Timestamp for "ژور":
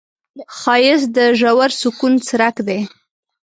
1.39-1.69